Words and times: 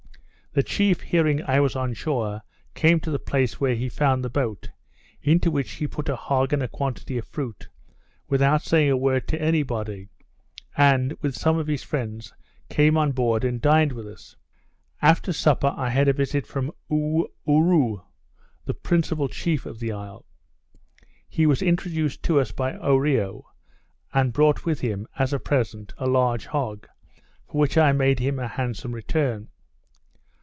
The 0.53 0.63
chief 0.63 0.99
hearing 0.99 1.41
I 1.43 1.61
was 1.61 1.77
on 1.77 1.93
shore, 1.93 2.41
came 2.75 2.99
to 2.99 3.09
the 3.09 3.17
place 3.19 3.61
where 3.61 3.73
he 3.73 3.87
found 3.87 4.21
the 4.21 4.29
boat, 4.29 4.69
into 5.21 5.49
which 5.49 5.71
he 5.71 5.87
put 5.87 6.09
a 6.09 6.15
hog 6.17 6.51
and 6.51 6.61
a 6.61 6.67
quantity 6.67 7.17
of 7.17 7.23
fruit, 7.25 7.69
without 8.27 8.61
saying 8.61 8.89
a 8.91 8.97
word 8.97 9.29
to 9.29 9.41
any 9.41 9.63
body, 9.63 10.09
and, 10.75 11.13
with 11.21 11.37
some 11.37 11.57
of 11.57 11.67
his 11.67 11.83
friends, 11.83 12.33
came 12.67 12.97
on 12.97 13.13
board, 13.13 13.45
and 13.45 13.61
dined 13.61 13.93
with 13.93 14.05
us. 14.05 14.35
After 15.01 15.31
dinner 15.31 15.73
I 15.77 15.89
had 15.89 16.09
a 16.09 16.13
visit 16.13 16.45
from 16.45 16.73
Oo 16.91 17.29
oorou, 17.47 18.03
the 18.65 18.73
principal 18.73 19.29
chief 19.29 19.65
of 19.65 19.79
the 19.79 19.93
isle. 19.93 20.25
He 21.29 21.45
was 21.45 21.61
introduced 21.61 22.23
to 22.23 22.41
us 22.41 22.51
by 22.51 22.73
Oreo, 22.73 23.43
and 24.13 24.33
brought 24.33 24.65
with 24.65 24.81
him, 24.81 25.07
as 25.17 25.31
a 25.31 25.39
present, 25.39 25.93
a 25.97 26.07
large 26.07 26.47
hog, 26.47 26.89
for 27.47 27.57
which 27.57 27.77
I 27.77 27.93
made 27.93 28.19
him 28.19 28.37
a 28.37 28.49
handsome 28.49 28.91
return. 28.91 29.47